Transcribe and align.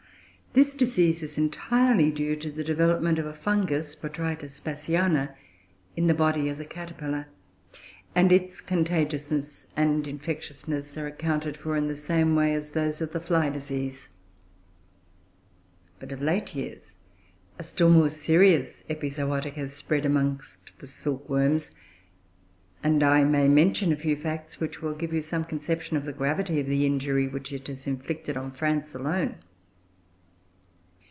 This 0.53 0.73
disease 0.75 1.23
is 1.23 1.37
entirely 1.37 2.11
due 2.11 2.35
to 2.35 2.51
the 2.51 2.65
development 2.65 3.17
of 3.17 3.25
a 3.25 3.33
fungus, 3.33 3.95
Botrytis 3.95 4.59
Bassiana, 4.59 5.33
in 5.95 6.07
the 6.07 6.13
body 6.13 6.49
of 6.49 6.57
the 6.57 6.65
caterpillar; 6.65 7.27
and 8.13 8.33
its 8.33 8.59
contagiousness 8.59 9.67
and 9.77 10.05
infectiousness 10.09 10.97
are 10.97 11.07
accounted 11.07 11.55
for 11.55 11.77
in 11.77 11.87
the 11.87 11.95
same 11.95 12.35
way 12.35 12.53
as 12.53 12.71
those 12.71 12.99
of 12.99 13.13
the 13.13 13.21
fly 13.21 13.49
disease. 13.49 14.09
But, 16.01 16.11
of 16.11 16.21
late 16.21 16.53
years, 16.53 16.95
a 17.57 17.63
still 17.63 17.89
more 17.89 18.09
serious 18.09 18.83
epizootic 18.89 19.53
has 19.53 19.79
appeared 19.81 20.03
among 20.05 20.41
the 20.79 20.85
silkworms; 20.87 21.71
and 22.83 23.01
I 23.03 23.23
may 23.23 23.47
mention 23.47 23.93
a 23.93 23.95
few 23.95 24.17
facts 24.17 24.59
which 24.59 24.81
will 24.81 24.95
give 24.95 25.13
you 25.13 25.21
some 25.21 25.45
conception 25.45 25.95
of 25.95 26.03
the 26.03 26.11
gravity 26.11 26.59
of 26.59 26.67
the 26.67 26.85
injury 26.85 27.25
which 27.25 27.53
it 27.53 27.67
has 27.69 27.87
inflicted 27.87 28.35
on 28.35 28.51
France 28.51 28.93
alone. 28.93 29.35